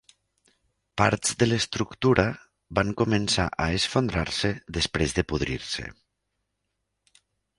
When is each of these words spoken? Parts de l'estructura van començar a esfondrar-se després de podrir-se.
Parts 1.01 1.33
de 1.43 1.47
l'estructura 1.49 2.23
van 2.79 2.93
començar 3.03 3.45
a 3.65 3.69
esfondrar-se 3.79 4.51
després 4.81 5.15
de 5.19 5.27
podrir-se. 5.33 5.89